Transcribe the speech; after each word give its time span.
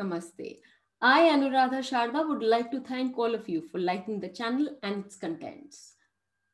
Namaste. 0.00 0.58
I, 1.02 1.22
Anuradha 1.28 1.80
Sharda, 1.80 2.26
would 2.28 2.42
like 2.42 2.70
to 2.70 2.80
thank 2.80 3.16
all 3.16 3.34
of 3.34 3.48
you 3.48 3.62
for 3.62 3.78
liking 3.78 4.20
the 4.20 4.28
channel 4.28 4.68
and 4.82 5.04
its 5.04 5.16
contents. 5.16 5.94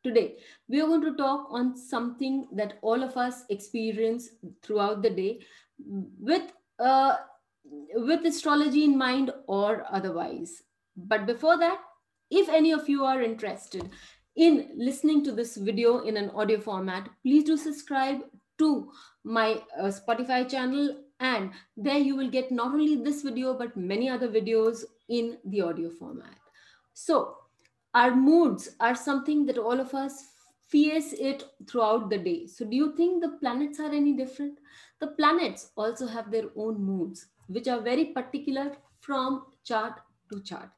Today, 0.05 0.37
we 0.69 0.81
are 0.81 0.87
going 0.87 1.03
to 1.03 1.17
talk 1.17 1.49
on 1.51 1.77
something 1.77 2.47
that 2.53 2.79
all 2.83 3.03
of 3.03 3.17
us 3.17 3.43
experience 3.51 4.29
throughout 4.63 5.03
the 5.03 5.11
day 5.11 5.41
with, 5.79 6.53
uh, 6.79 7.17
with 7.95 8.25
astrology 8.25 8.85
in 8.85 8.97
mind 8.97 9.33
or 9.49 9.85
otherwise. 9.91 10.63
But 10.97 11.27
before 11.27 11.59
that, 11.59 11.81
if 12.31 12.49
any 12.49 12.73
of 12.73 12.89
you 12.89 13.05
are 13.05 13.21
interested 13.23 13.91
in 14.37 14.71
listening 14.77 15.25
to 15.25 15.33
this 15.33 15.57
video 15.57 16.01
in 16.01 16.17
an 16.17 16.31
audio 16.31 16.61
format, 16.61 17.09
please 17.23 17.45
do 17.45 17.57
subscribe 17.57 18.21
to 18.59 18.93
my 19.25 19.61
uh, 19.79 19.91
Spotify 19.91 20.49
channel 20.49 21.03
and 21.21 21.51
there 21.77 21.99
you 21.99 22.15
will 22.17 22.31
get 22.31 22.51
not 22.53 22.73
only 22.73 22.97
this 22.97 23.23
video 23.23 23.55
but 23.55 23.77
many 23.77 24.09
other 24.09 24.29
videos 24.29 24.85
in 25.09 25.39
the 25.45 25.61
audio 25.61 25.91
format. 25.91 26.35
So 26.93 27.37
our 27.95 28.15
moods 28.15 28.71
are 28.81 28.95
something 28.95 29.47
that 29.47 29.59
all 29.59 29.81
of 29.81 29.95
us 29.95 30.25
face 30.69 31.13
it 31.13 31.45
throughout 31.69 32.11
the 32.11 32.19
day. 32.19 32.47
So 32.47 32.65
do 32.65 32.77
you 32.77 32.95
think 32.97 33.23
the 33.23 33.37
planets 33.41 33.81
are 33.81 33.93
any 33.93 34.13
different? 34.13 34.59
The 35.01 35.09
planets 35.09 35.71
also 35.77 36.07
have 36.07 36.31
their 36.31 36.51
own 36.57 36.83
moods 36.83 37.27
which 37.49 37.69
are 37.69 37.81
very 37.81 38.07
particular 38.07 38.73
from 39.01 39.47
chart 39.65 39.95
to 40.33 40.43
chart. 40.43 40.69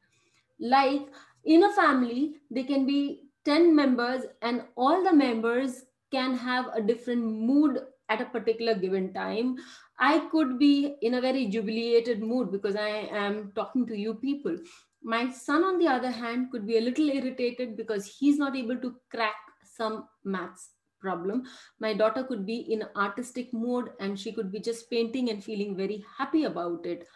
Like 0.61 1.09
in 1.45 1.65
a 1.65 1.73
family, 1.73 2.35
they 2.51 2.65
can 2.65 2.87
be 2.87 3.31
10 3.45 3.75
members 3.75 4.23
and 4.43 4.65
all 4.77 5.03
the 5.03 5.13
members 5.13 5.85
can 6.11 6.35
have 6.37 6.67
a 6.75 6.83
different 6.83 7.25
mood 7.25 7.81
at 8.09 8.21
a 8.21 8.27
particular 8.27 8.75
given 8.75 9.13
time. 9.13 9.57
I 9.99 10.21
could 10.31 10.59
be 10.59 10.97
in 11.03 11.15
a 11.15 11.21
very 11.21 11.47
jubilated 11.47 12.23
mood 12.23 12.53
because 12.53 12.77
I 12.77 13.09
am 13.11 13.53
talking 13.55 13.87
to 13.87 13.97
you 13.97 14.15
people. 14.15 14.57
My 15.03 15.31
son, 15.31 15.63
on 15.63 15.79
the 15.79 15.89
other 15.89 16.11
hand, 16.11 16.51
could 16.51 16.67
be 16.67 16.79
a 16.79 16.81
little 16.81 17.09
irritated 17.09 17.77
because 17.77 18.07
he's 18.07 18.39
not 18.39 18.57
able 18.57 18.77
to 18.79 18.97
crack 19.11 19.37
some 19.63 20.09
maths 20.25 20.71
problem. 21.01 21.45
My 21.81 21.95
daughter 21.95 22.25
could 22.25 22.45
be 22.45 22.59
in 22.73 22.85
artistic 22.97 23.53
mood 23.53 23.91
and 24.01 24.19
she 24.19 24.33
could 24.33 24.51
be 24.51 24.61
just 24.61 24.91
painting 24.91 25.31
and 25.31 25.43
feeling 25.43 25.77
very 25.77 26.05
happy 26.17 26.45
about 26.45 26.87
it. 26.87 27.07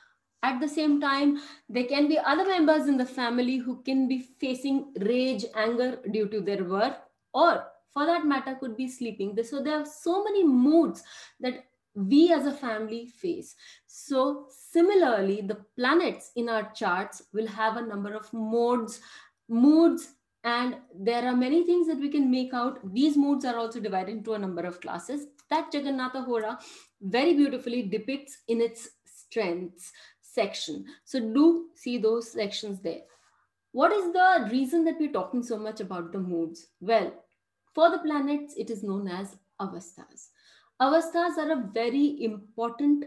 At 0.45 0.61
the 0.61 0.69
same 0.69 1.01
time, 1.01 1.41
there 1.69 1.85
can 1.85 2.09
be 2.09 2.19
other 2.19 2.45
members 2.45 2.89
in 2.89 2.97
the 2.97 3.07
family 3.07 3.59
who 3.59 3.83
can 3.83 4.09
be 4.09 4.27
facing 4.41 4.93
rage, 5.01 5.45
anger 5.55 6.01
due 6.11 6.29
to 6.29 6.41
their 6.41 6.65
work, 6.65 6.97
or 7.33 7.65
for 7.93 8.07
that 8.07 8.27
matter, 8.27 8.55
could 8.55 8.77
be 8.77 8.89
sleeping. 8.89 9.37
So 9.43 9.63
there 9.63 9.79
are 9.79 9.87
so 9.87 10.25
many 10.25 10.45
moods 10.45 11.03
that 11.41 11.65
we 11.95 12.33
as 12.33 12.47
a 12.47 12.53
family 12.53 13.07
face. 13.07 13.55
So 13.87 14.47
similarly, 14.71 15.43
the 15.43 15.59
planets 15.77 16.33
in 16.37 16.49
our 16.49 16.73
charts 16.73 17.23
will 17.33 17.47
have 17.47 17.77
a 17.77 17.87
number 17.87 18.15
of 18.15 18.33
modes, 18.33 19.01
moods, 19.49 20.15
and 20.45 20.77
there 20.99 21.25
are 21.27 21.37
many 21.37 21.65
things 21.65 21.87
that 21.87 21.99
we 21.99 22.09
can 22.09 22.31
make 22.31 22.53
out. 22.53 22.81
These 22.93 23.17
moods 23.17 23.45
are 23.45 23.57
also 23.57 23.79
divided 23.79 24.17
into 24.17 24.35
a 24.35 24.39
number 24.39 24.63
of 24.63 24.81
classes 24.81 25.27
that 25.51 25.71
Jagannatha 25.71 26.25
Hora 26.25 26.59
very 27.01 27.35
beautifully 27.35 27.83
depicts 27.83 28.39
in 28.49 28.61
its 28.61 28.89
strengths 29.05 29.93
section. 30.21 30.87
So 31.05 31.21
do 31.21 31.67
see 31.75 31.99
those 31.99 32.33
sections 32.33 32.81
there. 32.81 33.03
What 33.73 33.93
is 33.93 34.13
the 34.13 34.49
reason 34.51 34.85
that 34.85 34.99
we're 34.99 35.13
talking 35.13 35.43
so 35.43 35.59
much 35.59 35.81
about 35.81 36.13
the 36.13 36.19
moods? 36.19 36.69
Well, 36.81 37.13
for 37.75 37.91
the 37.91 37.99
planets, 37.99 38.55
it 38.57 38.71
is 38.71 38.83
known 38.83 39.09
as 39.09 39.37
avasthas. 39.61 40.29
Avasthas 40.81 41.39
are 41.39 41.53
a 41.53 41.71
very 41.73 42.23
important 42.23 43.05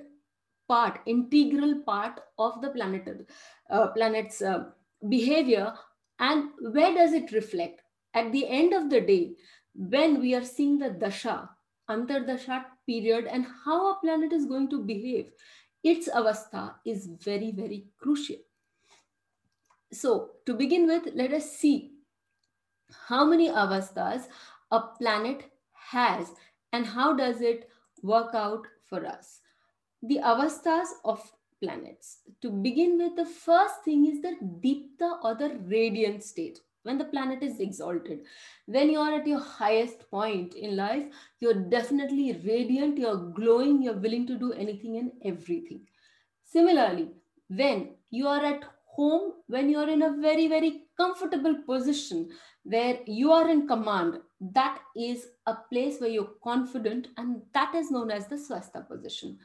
part, 0.67 0.99
integral 1.05 1.81
part 1.85 2.19
of 2.39 2.61
the 2.61 2.69
planet, 2.69 3.27
uh, 3.69 3.87
planet's 3.87 4.41
uh, 4.41 4.65
behavior. 5.09 5.73
And 6.19 6.49
where 6.59 6.93
does 6.93 7.13
it 7.13 7.31
reflect? 7.31 7.81
At 8.13 8.31
the 8.31 8.47
end 8.47 8.73
of 8.73 8.89
the 8.89 9.01
day, 9.01 9.35
when 9.75 10.21
we 10.21 10.33
are 10.35 10.45
seeing 10.45 10.79
the 10.79 10.89
dasha, 10.89 11.49
antardasha 11.89 12.65
period, 12.87 13.25
and 13.25 13.45
how 13.65 13.91
a 13.91 13.99
planet 13.99 14.31
is 14.31 14.45
going 14.45 14.69
to 14.69 14.83
behave, 14.83 15.31
its 15.83 16.07
avastha 16.09 16.75
is 16.85 17.07
very, 17.21 17.51
very 17.51 17.87
crucial. 17.99 18.37
So 19.91 20.31
to 20.45 20.53
begin 20.53 20.87
with, 20.87 21.09
let 21.13 21.33
us 21.33 21.51
see 21.51 21.91
how 23.07 23.25
many 23.25 23.49
avasthas 23.49 24.27
a 24.71 24.81
planet 24.99 25.43
has 25.73 26.31
and 26.73 26.85
how 26.85 27.15
does 27.15 27.41
it 27.41 27.69
work 28.01 28.33
out 28.35 28.65
for 28.89 29.05
us. 29.05 29.39
The 30.03 30.19
avasthas 30.23 30.87
of 31.03 31.31
planets. 31.61 32.19
To 32.41 32.49
begin 32.49 32.97
with, 32.97 33.15
the 33.15 33.25
first 33.25 33.83
thing 33.83 34.05
is 34.05 34.21
the 34.21 34.35
dipta 34.63 35.23
or 35.23 35.35
the 35.35 35.57
radiant 35.65 36.23
state 36.23 36.59
when 36.83 36.97
the 36.99 37.05
planet 37.05 37.41
is 37.41 37.59
exalted. 37.59 38.19
When 38.67 38.91
you 38.91 38.99
are 38.99 39.13
at 39.19 39.25
your 39.25 39.39
highest 39.39 40.09
point 40.11 40.53
in 40.53 40.75
life, 40.75 41.05
you're 41.39 41.65
definitely 41.69 42.39
radiant, 42.45 42.97
you're 42.97 43.31
glowing, 43.31 43.81
you're 43.81 43.97
willing 43.97 44.27
to 44.27 44.37
do 44.37 44.53
anything 44.53 44.97
and 44.97 45.11
everything. 45.23 45.81
Similarly, 46.43 47.09
when 47.49 47.95
you 48.11 48.27
are 48.27 48.45
at 48.45 48.63
home, 48.85 49.33
when 49.47 49.69
you're 49.69 49.89
in 49.89 50.03
a 50.03 50.15
very, 50.21 50.47
very 50.47 50.84
comfortable 50.97 51.55
position 51.65 52.29
where 52.63 52.99
you 53.05 53.31
are 53.31 53.49
in 53.49 53.67
command, 53.67 54.19
that 54.39 54.79
is 54.95 55.27
a 55.45 55.55
place 55.71 55.99
where 55.99 56.09
you're 56.09 56.35
confident, 56.43 57.07
and 57.17 57.41
that 57.53 57.75
is 57.75 57.91
known 57.91 58.11
as 58.11 58.27
the 58.27 58.35
swastha 58.35 58.87
position 58.87 59.37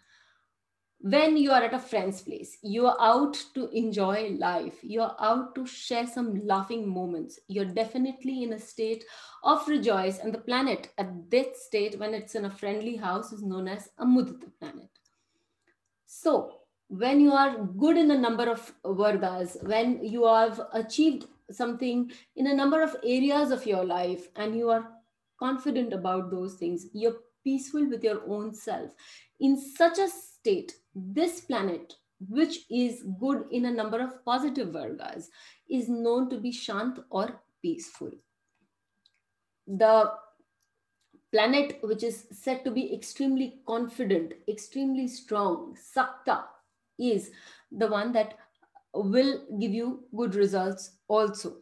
when 1.03 1.37
you 1.39 1.51
are 1.51 1.63
at 1.63 1.73
a 1.73 1.79
friend's 1.79 2.21
place, 2.21 2.59
you 2.63 2.87
are 2.87 2.97
out 3.01 3.35
to 3.55 3.71
enjoy 3.71 4.37
life, 4.39 4.75
you're 4.83 5.15
out 5.19 5.55
to 5.55 5.67
share 5.67 6.07
some 6.07 6.47
laughing 6.47 6.87
moments, 6.87 7.39
you're 7.49 7.65
definitely 7.65 8.43
in 8.43 8.53
a 8.53 8.59
state 8.59 9.05
of 9.43 9.67
rejoice. 9.67 10.19
And 10.19 10.33
the 10.33 10.39
planet 10.39 10.91
at 10.99 11.31
that 11.31 11.57
state, 11.57 11.99
when 11.99 12.13
it's 12.13 12.35
in 12.35 12.45
a 12.45 12.51
friendly 12.51 12.97
house, 12.97 13.33
is 13.33 13.43
known 13.43 13.67
as 13.67 13.89
a 13.99 14.05
mudita 14.05 14.51
planet. 14.59 14.91
So, 16.05 16.57
when 16.89 17.21
you 17.21 17.33
are 17.33 17.57
good 17.79 17.97
in 17.97 18.11
a 18.11 18.19
number 18.19 18.51
of 18.51 18.73
vargas, 18.85 19.57
when 19.63 20.05
you 20.05 20.27
have 20.27 20.61
achieved 20.75 21.27
something 21.53 22.11
in 22.37 22.47
a 22.49 22.55
number 22.55 22.83
of 22.83 22.97
areas 23.05 23.51
of 23.51 23.67
your 23.67 23.85
life, 23.85 24.29
and 24.37 24.57
you 24.57 24.71
are 24.71 24.91
confident 25.39 25.93
about 25.93 26.31
those 26.31 26.55
things, 26.55 26.87
you're 26.93 27.17
peaceful 27.45 27.89
with 27.89 28.05
your 28.05 28.23
own 28.29 28.55
self. 28.55 28.91
In 29.41 29.59
such 29.59 29.99
a 29.99 30.09
state, 30.09 30.73
this 30.95 31.41
planet, 31.41 31.95
which 32.29 32.61
is 32.71 33.05
good 33.19 33.45
in 33.51 33.65
a 33.65 33.71
number 33.71 34.01
of 34.01 34.25
positive 34.25 34.69
vargas, 34.69 35.31
is 35.71 35.89
known 35.89 36.29
to 36.31 36.39
be 36.39 36.53
shant 36.53 36.99
or 37.11 37.41
peaceful. 37.63 38.11
The 39.67 40.13
planet 41.33 41.79
which 41.83 42.03
is 42.03 42.27
said 42.33 42.65
to 42.65 42.71
be 42.71 42.93
extremely 42.93 43.61
confident, 43.67 44.35
extremely 44.49 45.07
strong, 45.09 45.77
Sakta, 45.81 46.45
is 46.99 47.31
the 47.71 47.87
one 47.87 48.13
that 48.13 48.35
will 48.95 49.41
give 49.59 49.73
you 49.73 50.05
good 50.17 50.35
results 50.35 50.99
also. 51.09 51.57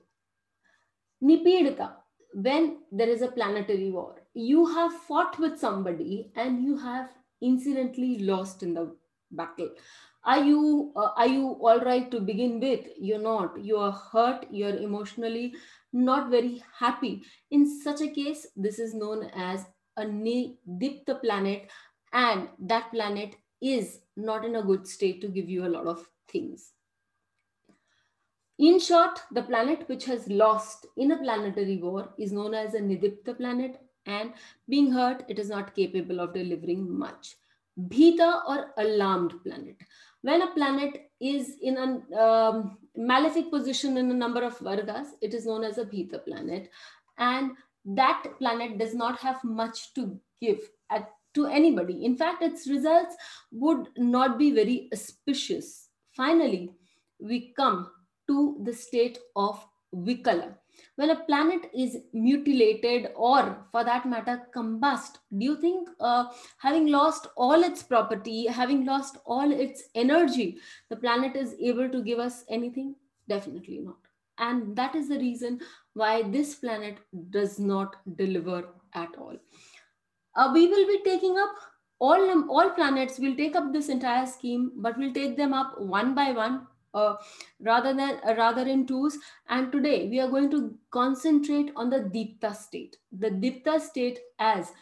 Nipidita, 1.22 1.92
when 2.34 2.78
there 2.92 3.08
is 3.08 3.22
a 3.22 3.28
planetary 3.28 3.90
war, 3.90 4.22
you 4.34 4.66
have 4.66 4.92
fought 4.92 5.38
with 5.38 5.58
somebody 5.58 6.30
and 6.36 6.62
you 6.62 6.76
have 6.78 7.10
incidentally 7.40 8.18
lost 8.18 8.62
in 8.62 8.74
the 8.74 8.94
battle. 9.30 9.70
Are 10.24 10.44
you 10.44 10.92
uh, 10.96 11.10
are 11.16 11.26
you 11.26 11.56
all 11.60 11.80
right 11.80 12.10
to 12.10 12.20
begin 12.20 12.60
with? 12.60 12.86
You're 12.98 13.20
not. 13.20 13.58
You 13.62 13.78
are 13.78 13.92
hurt. 13.92 14.46
You're 14.50 14.76
emotionally 14.76 15.54
not 15.92 16.30
very 16.30 16.62
happy. 16.78 17.22
In 17.50 17.66
such 17.80 18.00
a 18.00 18.08
case 18.08 18.46
this 18.56 18.78
is 18.78 18.94
known 18.94 19.30
as 19.34 19.64
a 19.96 20.04
dipta 20.04 21.20
planet 21.20 21.70
and 22.12 22.48
that 22.58 22.90
planet 22.92 23.36
is 23.60 24.00
not 24.16 24.44
in 24.44 24.56
a 24.56 24.62
good 24.62 24.86
state 24.86 25.20
to 25.20 25.28
give 25.28 25.48
you 25.48 25.66
a 25.66 25.74
lot 25.76 25.86
of 25.86 26.06
things 26.28 26.72
in 28.58 28.78
short 28.78 29.20
the 29.32 29.42
planet 29.42 29.88
which 29.88 30.04
has 30.04 30.28
lost 30.28 30.86
in 30.96 31.12
a 31.12 31.18
planetary 31.18 31.76
war 31.76 32.08
is 32.18 32.32
known 32.32 32.54
as 32.54 32.74
a 32.74 32.80
nidipta 32.80 33.36
planet 33.36 33.80
and 34.06 34.32
being 34.68 34.90
hurt 34.90 35.24
it 35.28 35.38
is 35.38 35.48
not 35.48 35.74
capable 35.74 36.20
of 36.20 36.34
delivering 36.34 36.98
much 36.98 37.36
Bhita 37.86 38.42
or 38.48 38.72
alarmed 38.78 39.34
planet. 39.44 39.76
When 40.22 40.42
a 40.42 40.52
planet 40.52 41.10
is 41.20 41.56
in 41.62 41.76
a 41.76 42.20
um, 42.20 42.78
malefic 42.96 43.50
position 43.50 43.96
in 43.96 44.10
a 44.10 44.14
number 44.14 44.42
of 44.42 44.58
Vargas, 44.58 45.08
it 45.20 45.32
is 45.32 45.46
known 45.46 45.62
as 45.62 45.78
a 45.78 45.84
Bhita 45.84 46.24
planet. 46.24 46.70
And 47.18 47.52
that 47.84 48.24
planet 48.38 48.78
does 48.78 48.94
not 48.94 49.18
have 49.20 49.42
much 49.44 49.94
to 49.94 50.18
give 50.40 50.58
at, 50.90 51.08
to 51.34 51.46
anybody. 51.46 52.04
In 52.04 52.16
fact, 52.16 52.42
its 52.42 52.66
results 52.68 53.14
would 53.52 53.88
not 53.96 54.38
be 54.38 54.50
very 54.50 54.88
auspicious. 54.92 55.88
Finally, 56.16 56.72
we 57.20 57.52
come 57.56 57.90
to 58.28 58.58
the 58.62 58.72
state 58.72 59.18
of 59.34 59.64
Vikala. 59.94 60.54
when 60.96 61.10
a 61.10 61.16
planet 61.24 61.70
is 61.74 61.96
mutilated 62.12 63.08
or 63.16 63.66
for 63.72 63.84
that 63.84 64.06
matter 64.06 64.42
combust. 64.54 65.18
Do 65.36 65.44
you 65.44 65.56
think 65.60 65.88
uh, 66.00 66.26
having 66.58 66.88
lost 66.88 67.26
all 67.36 67.64
its 67.64 67.82
property 67.82 68.46
having 68.46 68.84
lost 68.84 69.18
all 69.24 69.50
its 69.50 69.84
energy 69.94 70.58
the 70.90 70.96
planet 70.96 71.36
is 71.36 71.54
able 71.60 71.88
to 71.88 72.02
give 72.02 72.18
us 72.18 72.44
anything? 72.48 72.94
Definitely 73.28 73.78
not. 73.78 73.96
And 74.38 74.76
that 74.76 74.94
is 74.94 75.08
the 75.08 75.18
reason 75.18 75.60
why 75.94 76.22
this 76.22 76.54
planet 76.54 76.98
does 77.30 77.58
not 77.58 77.96
deliver 78.16 78.68
at 78.94 79.10
all. 79.18 79.36
Uh, 80.36 80.50
we 80.54 80.68
will 80.68 80.86
be 80.86 81.00
taking 81.04 81.36
up 81.38 81.54
all 81.98 82.50
all 82.50 82.70
planets. 82.70 83.18
Will 83.18 83.34
take 83.34 83.56
up 83.56 83.72
this 83.72 83.88
entire 83.88 84.26
scheme 84.26 84.72
but 84.76 84.96
we'll 84.96 85.12
take 85.12 85.36
them 85.36 85.52
up 85.52 85.80
one 85.80 86.14
by 86.14 86.32
one 86.32 86.66
uh, 86.98 87.16
rather 87.60 87.94
than 87.94 88.20
uh, 88.26 88.34
rather 88.36 88.66
in 88.66 88.86
twos. 88.86 89.18
And 89.48 89.72
today 89.72 90.08
we 90.08 90.20
are 90.20 90.30
going 90.36 90.50
to 90.50 90.76
concentrate 90.90 91.72
on 91.76 91.90
the 91.90 92.00
dipta 92.16 92.54
state. 92.54 92.96
The 93.12 93.30
dipta 93.30 93.80
state 93.80 94.18
as 94.38 94.72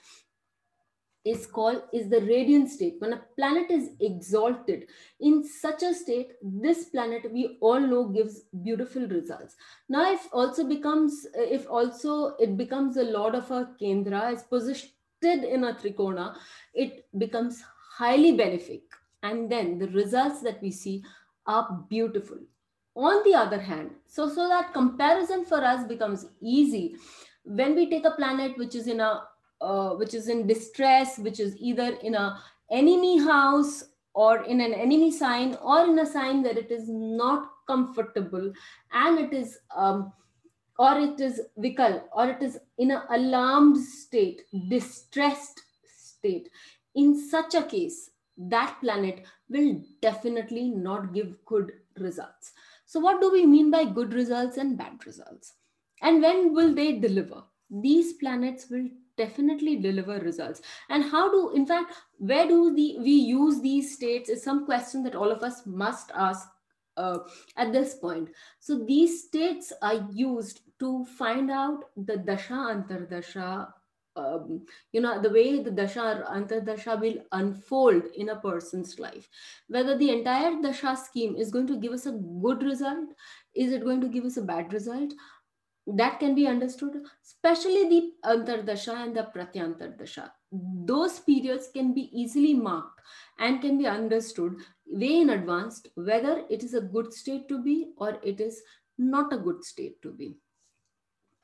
is 1.26 1.46
called 1.46 1.82
is 1.92 2.08
the 2.08 2.20
radiant 2.20 2.70
state. 2.70 2.96
When 3.00 3.12
a 3.12 3.22
planet 3.36 3.70
is 3.70 3.90
exalted 4.00 4.84
in 5.20 5.42
such 5.44 5.82
a 5.82 5.92
state 5.92 6.34
this 6.42 6.84
planet 6.90 7.32
we 7.32 7.58
all 7.60 7.80
know 7.80 8.04
gives 8.08 8.42
beautiful 8.62 9.08
results. 9.08 9.56
Now 9.88 10.12
if 10.12 10.28
also 10.32 10.66
becomes 10.68 11.26
if 11.34 11.68
also 11.68 12.36
it 12.36 12.56
becomes 12.56 12.96
a 12.96 13.08
lord 13.16 13.34
of 13.34 13.50
a 13.50 13.70
kendra 13.80 14.32
is 14.32 14.44
positioned 14.44 15.44
in 15.56 15.64
a 15.64 15.74
trikona 15.74 16.36
it 16.74 17.06
becomes 17.18 17.62
highly 17.98 18.32
benefic. 18.32 18.82
And 19.22 19.50
then 19.50 19.78
the 19.78 19.88
results 19.88 20.42
that 20.42 20.62
we 20.62 20.70
see 20.70 21.02
are 21.46 21.84
beautiful. 21.88 22.38
On 22.94 23.22
the 23.24 23.34
other 23.34 23.60
hand, 23.60 23.90
so, 24.06 24.28
so 24.28 24.48
that 24.48 24.72
comparison 24.72 25.44
for 25.44 25.62
us 25.62 25.86
becomes 25.86 26.26
easy 26.40 26.96
when 27.44 27.74
we 27.74 27.88
take 27.90 28.04
a 28.04 28.12
planet 28.12 28.56
which 28.56 28.74
is 28.74 28.88
in 28.88 29.00
a 29.00 29.22
uh, 29.60 29.90
which 29.94 30.12
is 30.12 30.28
in 30.28 30.46
distress, 30.46 31.18
which 31.18 31.40
is 31.40 31.56
either 31.58 31.94
in 32.02 32.14
a 32.14 32.38
enemy 32.70 33.18
house 33.18 33.84
or 34.12 34.44
in 34.44 34.60
an 34.60 34.74
enemy 34.74 35.10
sign 35.10 35.56
or 35.62 35.84
in 35.84 35.98
a 35.98 36.06
sign 36.06 36.42
that 36.42 36.58
it 36.58 36.70
is 36.70 36.88
not 36.88 37.50
comfortable 37.66 38.52
and 38.92 39.18
it 39.18 39.32
is 39.32 39.58
um, 39.74 40.12
or 40.78 40.98
it 40.98 41.20
is 41.20 41.40
vikal 41.58 42.02
or 42.12 42.28
it 42.28 42.42
is 42.42 42.58
in 42.78 42.90
an 42.90 43.02
alarmed 43.10 43.76
state 43.76 44.42
distressed 44.68 45.62
state 45.86 46.48
in 46.94 47.18
such 47.18 47.54
a 47.54 47.62
case 47.62 48.10
that 48.36 48.76
planet 48.80 49.24
will 49.48 49.80
definitely 50.02 50.70
not 50.70 51.12
give 51.12 51.44
good 51.44 51.72
results. 51.98 52.52
So, 52.84 53.00
what 53.00 53.20
do 53.20 53.32
we 53.32 53.46
mean 53.46 53.70
by 53.70 53.84
good 53.84 54.12
results 54.12 54.56
and 54.56 54.78
bad 54.78 55.06
results? 55.06 55.54
And 56.02 56.22
when 56.22 56.54
will 56.54 56.74
they 56.74 56.98
deliver? 56.98 57.42
These 57.70 58.14
planets 58.14 58.68
will 58.70 58.88
definitely 59.16 59.76
deliver 59.76 60.18
results. 60.18 60.60
And 60.90 61.02
how 61.02 61.30
do, 61.30 61.56
in 61.56 61.66
fact, 61.66 61.94
where 62.18 62.46
do 62.46 62.74
the, 62.74 62.98
we 62.98 63.12
use 63.12 63.60
these 63.60 63.94
states 63.94 64.28
is 64.28 64.42
some 64.42 64.66
question 64.66 65.02
that 65.04 65.14
all 65.14 65.30
of 65.30 65.42
us 65.42 65.62
must 65.66 66.10
ask 66.14 66.48
uh, 66.96 67.18
at 67.56 67.72
this 67.72 67.94
point. 67.94 68.28
So 68.60 68.84
these 68.84 69.24
states 69.24 69.72
are 69.82 70.06
used 70.12 70.60
to 70.78 71.04
find 71.04 71.50
out 71.50 71.84
the 71.96 72.18
dasha 72.18 72.54
antardasha 72.54 73.68
um, 74.16 74.64
you 74.92 75.00
know 75.00 75.20
the 75.20 75.30
way 75.30 75.62
the 75.62 75.70
dasha 75.70 76.00
or 76.02 76.34
antardasha 76.34 77.00
will 77.00 77.18
unfold 77.32 78.02
in 78.16 78.30
a 78.30 78.36
person's 78.36 78.98
life. 78.98 79.28
Whether 79.68 79.96
the 79.96 80.10
entire 80.10 80.60
dasha 80.60 80.96
scheme 80.96 81.36
is 81.36 81.50
going 81.50 81.66
to 81.68 81.76
give 81.76 81.92
us 81.92 82.06
a 82.06 82.12
good 82.12 82.62
result 82.62 83.10
is 83.54 83.72
it 83.72 83.84
going 83.84 84.00
to 84.02 84.08
give 84.08 84.24
us 84.24 84.36
a 84.36 84.42
bad 84.42 84.72
result? 84.72 85.12
That 85.86 86.18
can 86.18 86.34
be 86.34 86.46
understood 86.46 86.94
especially 87.24 87.88
the 87.88 88.12
antardasha 88.24 88.94
and 89.04 89.16
the 89.16 89.28
pratyantardasha. 89.34 90.30
Those 90.50 91.20
periods 91.20 91.68
can 91.72 91.94
be 91.94 92.10
easily 92.12 92.54
marked 92.54 93.00
and 93.38 93.60
can 93.60 93.78
be 93.78 93.86
understood 93.86 94.56
way 94.86 95.20
in 95.20 95.30
advance 95.30 95.82
whether 95.94 96.44
it 96.50 96.64
is 96.64 96.74
a 96.74 96.80
good 96.80 97.12
state 97.12 97.48
to 97.48 97.62
be 97.62 97.92
or 97.98 98.18
it 98.22 98.40
is 98.40 98.62
not 98.98 99.32
a 99.32 99.38
good 99.38 99.64
state 99.64 100.00
to 100.02 100.12
be. 100.12 100.38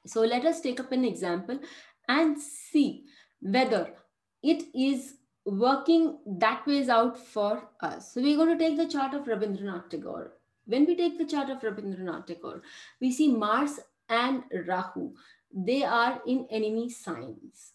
So 0.07 0.23
let 0.23 0.45
us 0.45 0.61
take 0.61 0.81
up 0.81 0.91
an 0.91 1.05
example 1.05 1.61
and 2.09 2.39
see 2.39 3.05
whether 3.41 3.95
it 4.43 4.65
is 4.75 5.15
working 5.45 6.19
that 6.27 6.67
ways 6.67 6.89
out 6.89 7.19
for 7.19 7.69
us. 7.81 8.13
So 8.13 8.23
we're 8.23 8.37
going 8.37 8.57
to 8.57 8.65
take 8.65 8.77
the 8.77 8.89
chart 8.89 9.15
of 9.15 9.25
Rabindranath 9.25 9.91
Tagore. 9.91 10.33
When 10.67 10.87
we 10.87 10.97
take 10.97 11.19
the 11.19 11.27
chart 11.27 11.51
of 11.51 11.61
Rabindranath 11.61 12.27
Tagore, 12.27 12.63
we 13.01 13.13
see 13.13 13.29
Mars 13.33 13.81
and 14.09 14.45
Rahu. 14.67 15.13
They 15.53 15.83
are 15.85 16.21
in 16.27 16.47
enemy 16.51 16.89
signs. 16.91 17.73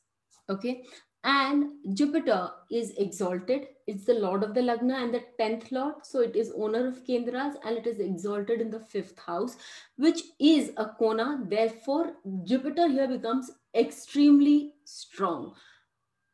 Okay. 0.50 0.84
And 1.24 1.72
Jupiter 1.94 2.52
is 2.72 2.92
exalted. 2.92 3.68
It's 3.86 4.06
the 4.06 4.14
lord 4.14 4.44
of 4.44 4.54
the 4.54 4.62
Lagna 4.62 5.04
and 5.04 5.14
the 5.14 5.24
10th 5.38 5.72
lord. 5.72 5.96
So 6.04 6.22
it 6.22 6.38
is 6.38 6.54
owner 6.56 6.88
of 6.88 7.04
Kendras 7.04 7.56
and 7.66 7.78
it 7.78 7.86
is 7.86 8.00
exalted 8.00 8.62
in 8.62 8.70
the 8.70 8.80
fifth 8.80 9.20
house, 9.20 9.58
which 9.98 10.22
is 10.40 10.72
a 10.78 10.86
Kona. 10.86 11.44
Therefore, 11.44 12.14
Jupiter 12.44 12.88
here 12.88 13.10
becomes 13.10 13.52
extremely 13.76 14.74
strong. 14.86 15.54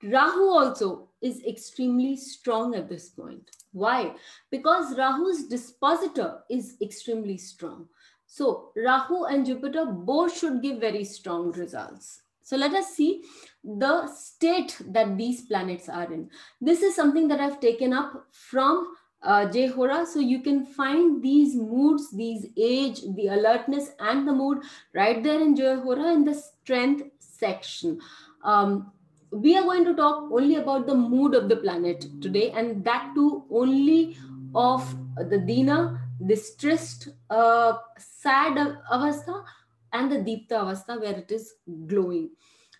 Rahu 0.03 0.49
also 0.49 1.09
is 1.21 1.43
extremely 1.45 2.17
strong 2.17 2.75
at 2.75 2.89
this 2.89 3.09
point. 3.09 3.49
Why? 3.71 4.13
Because 4.51 4.97
Rahu's 4.97 5.47
dispositor 5.47 6.39
is 6.49 6.75
extremely 6.81 7.37
strong. 7.37 7.87
So 8.25 8.71
Rahu 8.75 9.25
and 9.25 9.45
Jupiter 9.45 9.85
both 9.85 10.37
should 10.37 10.61
give 10.61 10.79
very 10.79 11.03
strong 11.03 11.51
results. 11.51 12.21
So 12.41 12.57
let 12.57 12.73
us 12.73 12.93
see 12.93 13.23
the 13.63 14.07
state 14.07 14.77
that 14.87 15.17
these 15.17 15.43
planets 15.43 15.87
are 15.87 16.11
in. 16.11 16.29
This 16.59 16.81
is 16.81 16.95
something 16.95 17.29
that 17.29 17.39
I've 17.39 17.61
taken 17.61 17.93
up 17.93 18.25
from 18.31 18.95
uh, 19.21 19.47
JHora. 19.47 20.05
So 20.05 20.19
you 20.19 20.41
can 20.41 20.65
find 20.65 21.23
these 21.23 21.55
moods, 21.55 22.11
these 22.11 22.47
age, 22.57 23.01
the 23.15 23.27
alertness 23.27 23.91
and 23.99 24.27
the 24.27 24.33
mood 24.33 24.59
right 24.93 25.23
there 25.23 25.39
in 25.39 25.55
JHora 25.55 26.13
in 26.13 26.25
the 26.25 26.33
strength 26.33 27.03
section. 27.43 27.99
Um, 28.43 28.91
we 29.31 29.57
are 29.57 29.63
going 29.63 29.85
to 29.85 29.95
talk 29.95 30.31
only 30.31 30.55
about 30.55 30.85
the 30.87 30.95
mood 30.95 31.33
of 31.33 31.49
the 31.49 31.57
planet 31.57 32.05
today 32.21 32.51
and 32.51 32.83
that 32.85 33.11
too 33.15 33.45
only 33.49 34.17
of 34.55 34.95
the 35.29 35.39
Dina, 35.39 35.99
distressed, 36.27 37.09
uh, 37.29 37.73
sad 37.97 38.57
avastha 38.91 39.43
and 39.91 40.11
the 40.11 40.17
Deepta 40.17 40.59
avastha 40.63 40.99
where 40.99 41.17
it 41.23 41.31
is 41.31 41.53
glowing. 41.87 42.29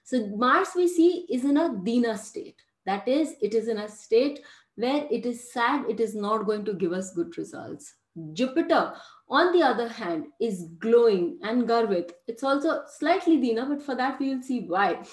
So 0.04 0.28
Mars 0.44 0.70
we 0.76 0.88
see 0.88 1.26
is 1.30 1.44
in 1.46 1.58
a 1.58 1.76
Dina 1.84 2.18
state. 2.18 2.62
That 2.86 3.08
is, 3.08 3.36
it 3.42 3.54
is 3.54 3.68
in 3.68 3.78
a 3.80 3.88
state 3.88 4.42
where 4.76 5.08
it 5.10 5.26
is 5.26 5.52
sad, 5.52 5.90
it 5.90 6.00
is 6.00 6.16
not 6.16 6.46
going 6.46 6.66
to 6.66 6.74
give 6.74 6.94
us 6.94 7.14
good 7.14 7.38
results. 7.38 7.94
Jupiter, 8.34 8.94
on 9.30 9.52
the 9.52 9.64
other 9.64 9.88
hand, 9.88 10.26
is 10.40 10.68
glowing 10.80 11.40
and 11.42 11.68
Garvit. 11.68 12.12
It's 12.28 12.44
also 12.44 12.84
slightly 12.88 13.38
Dina, 13.38 13.66
but 13.66 13.82
for 13.82 13.96
that 13.96 14.20
we 14.20 14.36
will 14.36 14.44
see 14.44 14.62
why. 14.62 15.04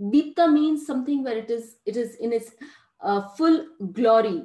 Deepta 0.00 0.52
means 0.52 0.86
something 0.86 1.22
where 1.22 1.36
it 1.36 1.50
is 1.50 1.76
it 1.86 1.96
is 1.96 2.16
in 2.16 2.32
its 2.32 2.50
uh, 3.00 3.28
full 3.36 3.66
glory. 3.92 4.42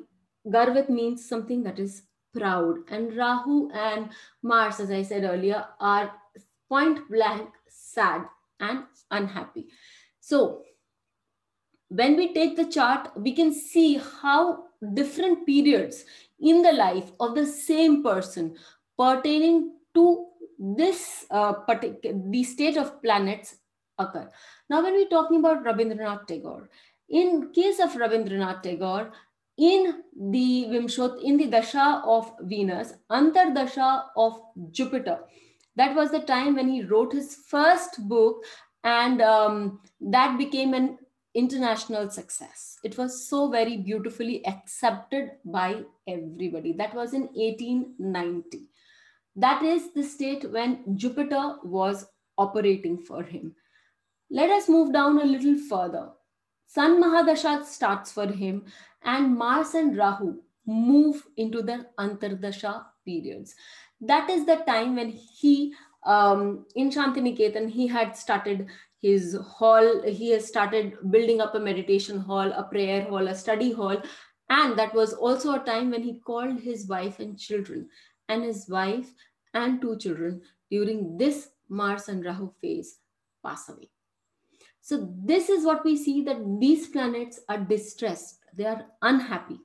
Garvit 0.48 0.90
means 0.90 1.28
something 1.28 1.64
that 1.64 1.80
is 1.80 2.04
proud. 2.34 2.78
And 2.90 3.16
Rahu 3.16 3.72
and 3.72 4.10
Mars, 4.44 4.80
as 4.80 4.92
I 4.92 5.02
said 5.02 5.24
earlier, 5.24 5.66
are 5.80 6.12
point 6.70 7.00
blank 7.10 7.50
sad 7.68 8.26
and 8.60 8.84
unhappy. 9.12 9.68
So 10.20 10.64
when 11.90 12.16
we 12.18 12.34
take 12.34 12.56
the 12.56 12.66
chart, 12.66 13.10
we 13.16 13.34
can 13.34 13.54
see 13.54 14.02
how 14.22 14.66
different 14.94 15.46
periods 15.46 16.06
in 16.40 16.62
the 16.62 16.72
life 16.72 17.12
of 17.20 17.36
the 17.36 17.46
same 17.46 18.04
person 18.04 18.56
pertaining 18.98 19.74
to 19.94 20.28
this 20.60 21.26
uh, 21.32 21.54
particular 21.54 22.18
the 22.30 22.44
state 22.44 22.78
of 22.78 23.02
planets 23.02 23.58
occur. 23.98 24.30
Now, 24.70 24.84
when 24.84 24.94
we're 24.94 25.10
talking 25.10 25.40
about 25.40 25.64
Rabindranath 25.64 26.28
Tagore, 26.28 26.70
in 27.10 27.52
case 27.54 27.80
of 27.80 27.94
Rabindranath 27.94 28.64
Tagore, 28.64 29.12
in 29.58 30.04
the 30.20 30.66
Vimshot, 30.70 31.22
in 31.24 31.38
the 31.38 31.48
Dasha 31.48 32.02
of 32.06 32.32
Venus, 32.42 32.94
Antardasha 33.10 34.04
of 34.18 34.42
Jupiter, 34.72 35.20
that 35.78 35.96
was 35.96 36.12
the 36.12 36.20
time 36.20 36.56
when 36.56 36.68
he 36.70 36.84
wrote 36.84 37.14
his 37.14 37.36
first 37.48 38.08
book, 38.08 38.44
and 38.84 39.22
um, 39.22 39.80
that 40.02 40.38
became 40.38 40.74
an 40.74 40.98
international 41.36 42.10
success. 42.10 42.80
It 42.84 42.98
was 42.98 43.28
so 43.28 43.50
very 43.50 43.78
beautifully 43.78 44.46
accepted 44.48 45.32
by 45.44 45.84
everybody. 46.08 46.72
That 46.72 46.96
was 46.96 47.14
in 47.14 47.24
1890. 47.34 48.70
That 49.36 49.62
is 49.62 49.94
the 49.94 50.04
state 50.04 50.50
when 50.50 50.98
Jupiter 50.98 51.58
was 51.64 52.08
operating 52.38 52.98
for 52.98 53.22
him. 53.22 53.54
Let 54.32 54.50
us 54.50 54.70
move 54.70 54.94
down 54.94 55.20
a 55.20 55.26
little 55.26 55.58
further. 55.58 56.10
Sun 56.68 57.04
Mahadasha 57.04 57.66
starts 57.66 58.12
for 58.12 58.28
him, 58.28 58.66
and 59.04 59.38
Mars 59.38 59.76
and 59.76 59.96
Rahu 59.96 60.42
move 60.66 61.24
into 61.38 61.62
the 61.62 61.86
Antardasha 62.00 62.86
periods. 63.06 63.54
That 64.02 64.30
is 64.30 64.46
the 64.46 64.58
time 64.68 64.96
when 64.96 65.10
he 65.10 65.74
um, 66.06 66.66
in 66.76 66.92
Shantiniketan, 66.92 67.70
he 67.70 67.88
had 67.88 68.16
started 68.16 68.68
his 69.02 69.38
hall. 69.38 70.02
He 70.04 70.32
has 70.32 70.48
started 70.48 70.94
building 71.12 71.42
up 71.42 71.56
a 71.56 71.60
meditation 71.60 72.20
hall, 72.20 72.52
a 72.52 72.64
prayer 72.64 73.04
hall, 73.04 73.28
a 73.28 73.36
study 73.36 73.72
hall. 73.72 74.02
And 74.50 74.78
that 74.78 74.94
was 74.94 75.14
also 75.14 75.56
a 75.56 75.66
time 75.66 75.92
when 75.92 76.04
he 76.04 76.20
called 76.20 76.60
his 76.60 76.88
wife 76.88 77.20
and 77.20 77.38
children. 77.38 77.90
And 78.30 78.44
his 78.44 78.68
wife 78.70 79.14
and 79.54 79.82
two 79.82 79.98
children 79.98 80.42
during 80.70 81.18
this 81.18 81.50
Mars 81.70 82.10
and 82.10 82.24
Rahu 82.24 82.52
phase 82.62 82.98
pass 83.44 83.70
away. 83.70 83.90
So, 84.82 85.12
this 85.24 85.50
is 85.50 85.66
what 85.66 85.84
we 85.84 85.98
see 85.98 86.24
that 86.26 86.60
these 86.60 86.88
planets 86.88 87.40
are 87.50 87.58
distressed, 87.58 88.40
they 88.54 88.66
are 88.66 88.86
unhappy. 89.02 89.60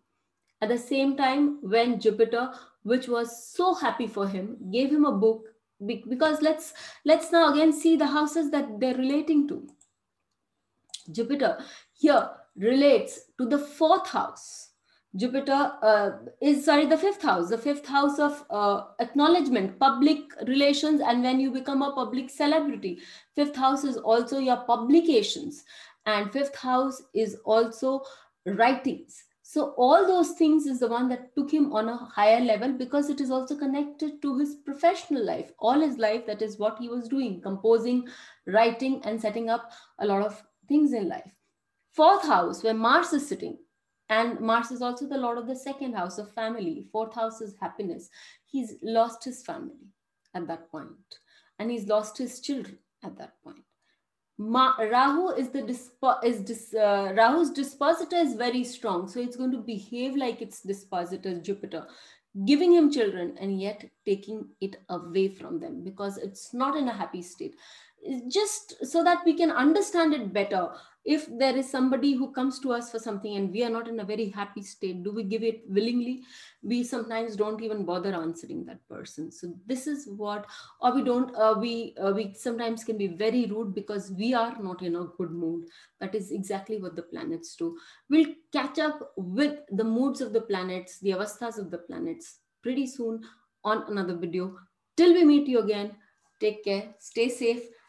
At 0.63 0.71
the 0.71 0.79
same 0.79 1.17
time, 1.17 1.59
when 1.61 2.01
Jupiter, 2.01 2.53
which 2.83 3.09
was 3.09 3.53
so 3.53 3.75
happy 3.75 4.07
for 4.07 4.27
him, 4.27 4.57
gave 4.73 4.91
him 4.91 5.05
a 5.05 5.13
book 5.13 5.50
because 5.87 6.43
let's 6.43 6.73
let's 7.05 7.33
now 7.33 7.53
again 7.53 7.73
see 7.73 7.97
the 7.97 8.07
houses 8.07 8.51
that 8.51 8.81
they're 8.81 8.95
relating 8.95 9.49
to. 9.49 9.67
Jupiter 11.13 11.59
here 11.93 12.29
relates 12.57 13.21
to 13.39 13.47
the 13.47 13.59
fourth 13.59 14.09
house. 14.09 14.69
Jupiter 15.17 15.73
uh, 15.83 16.11
is 16.41 16.65
sorry 16.65 16.87
the 16.87 16.97
fifth 16.97 17.23
house 17.23 17.49
the 17.51 17.59
fifth 17.59 17.85
house 17.85 18.21
of 18.21 18.45
uh, 18.49 18.83
acknowledgement 19.01 19.77
public 19.81 20.19
relations 20.47 21.01
and 21.01 21.25
when 21.25 21.41
you 21.41 21.51
become 21.51 21.83
a 21.83 21.93
public 21.93 22.31
celebrity 22.31 23.01
fifth 23.35 23.57
house 23.57 23.83
is 23.83 23.97
also 23.97 24.39
your 24.39 24.59
publications 24.59 25.65
and 26.07 26.33
fifth 26.33 26.55
house 26.55 27.03
is 27.13 27.35
also 27.45 28.03
writings 28.47 29.25
so 29.51 29.75
all 29.77 30.07
those 30.07 30.31
things 30.39 30.65
is 30.65 30.79
the 30.79 30.87
one 30.87 31.09
that 31.09 31.35
took 31.35 31.53
him 31.53 31.73
on 31.73 31.89
a 31.89 31.97
higher 31.97 32.39
level 32.39 32.73
because 32.73 33.11
it 33.11 33.21
is 33.21 33.33
also 33.33 33.57
connected 33.57 34.23
to 34.23 34.39
his 34.39 34.55
professional 34.55 35.27
life. 35.27 35.51
All 35.59 35.81
his 35.81 35.99
life, 35.99 36.25
that 36.27 36.41
is 36.41 36.61
what 36.61 36.79
he 36.79 36.89
was 36.89 37.09
doing, 37.09 37.41
composing, 37.41 38.07
writing, 38.47 39.03
and 39.05 39.21
setting 39.21 39.51
up 39.51 39.73
a 39.99 40.07
lot 40.07 40.23
of 40.23 40.41
things 40.69 40.93
in 40.93 41.09
life. 41.09 41.35
Fourth 41.91 42.25
house, 42.29 42.63
where 42.63 42.75
Mars 42.75 43.13
is 43.13 43.27
sitting, 43.27 43.59
and 44.09 44.39
Mars 44.39 44.71
is 44.71 44.83
also 44.83 45.09
the 45.09 45.19
Lord 45.19 45.37
of 45.37 45.49
the 45.49 45.57
second 45.57 45.95
house 45.95 46.19
of 46.19 46.33
family. 46.33 46.87
Fourth 46.93 47.17
house 47.17 47.41
is 47.41 47.57
happiness. 47.61 48.09
He's 48.47 48.75
lost 48.85 49.25
his 49.25 49.43
family 49.43 49.89
at 50.33 50.47
that 50.47 50.71
point, 50.71 51.19
and 51.59 51.73
he's 51.73 51.89
lost 51.89 52.17
his 52.19 52.39
children 52.39 52.79
at 53.03 53.19
that 53.19 53.33
point. 53.43 53.60
Ma- 54.41 54.75
Rahu 54.79 55.33
is 55.37 55.51
the 55.51 55.61
disp- 55.61 56.03
is 56.25 56.41
dis- 56.41 56.73
uh, 56.73 57.13
Rahu's 57.15 57.51
dispositor 57.51 58.17
is 58.17 58.35
very 58.35 58.65
strong, 58.65 59.07
so 59.07 59.21
it's 59.21 59.37
going 59.37 59.51
to 59.53 59.59
behave 59.59 60.17
like 60.17 60.41
its 60.41 60.63
dispositor 60.63 61.39
Jupiter, 61.39 61.87
giving 62.47 62.73
him 62.73 62.91
children 62.91 63.37
and 63.39 63.61
yet 63.61 63.85
taking 64.07 64.49
it 64.63 64.77
away 64.89 65.29
from 65.29 65.61
them 65.61 65.85
because 65.85 66.17
it's 66.17 66.55
not 66.55 66.75
in 66.75 66.89
a 66.89 66.93
happy 66.93 67.21
state. 67.21 67.55
Just 68.29 68.87
so 68.87 69.05
that 69.05 69.19
we 69.25 69.35
can 69.35 69.51
understand 69.51 70.15
it 70.15 70.33
better, 70.33 70.71
if 71.05 71.27
there 71.39 71.57
is 71.57 71.71
somebody 71.71 72.13
who 72.13 72.31
comes 72.33 72.59
to 72.61 72.73
us 72.73 72.91
for 72.91 72.99
something 72.99 73.37
and 73.37 73.51
we 73.51 73.65
are 73.65 73.71
not 73.71 73.89
in 73.89 74.01
a 74.01 74.05
very 74.05 74.29
happy 74.29 74.63
state 74.63 75.03
do 75.03 75.13
we 75.13 75.23
give 75.23 75.43
it 75.43 75.63
willingly? 75.67 76.23
We 76.63 76.85
sometimes 76.85 77.37
don't 77.37 77.63
even 77.63 77.85
bother 77.85 78.15
answering 78.15 78.67
that 78.67 78.87
person. 78.89 79.33
So 79.33 79.55
this 79.67 79.87
is 79.87 80.09
what 80.09 80.47
or 80.81 80.95
we 80.95 81.03
don't 81.03 81.35
uh, 81.35 81.55
we 81.59 81.95
uh, 81.99 82.13
we 82.15 82.35
sometimes 82.35 82.85
can 82.85 82.99
be 82.99 83.07
very 83.07 83.47
rude 83.47 83.75
because 83.75 84.13
we 84.13 84.35
are 84.35 84.55
not 84.61 84.83
in 84.83 84.97
a 84.97 85.05
good 85.17 85.31
mood. 85.31 85.65
That 86.01 86.15
is 86.15 86.31
exactly 86.31 86.79
what 86.79 86.97
the 86.97 87.03
planets 87.03 87.57
do. 87.57 87.79
We'll 88.11 88.35
catch 88.53 88.79
up 88.79 89.13
with 89.17 89.61
the 89.71 89.85
moods 89.85 90.21
of 90.21 90.33
the 90.33 90.43
planets 90.43 90.99
the 91.01 91.11
avasthas 91.11 91.59
of 91.59 91.71
the 91.71 91.79
planets 91.79 92.41
pretty 92.63 92.87
soon 92.87 93.23
on 93.65 93.85
another 93.89 94.17
video. 94.17 94.57
Till 94.97 95.15
we 95.15 95.25
meet 95.25 95.49
you 95.49 95.61
again 95.61 95.97
take 96.41 96.65
care 96.65 96.95
stay 96.99 97.29
safe 97.29 97.65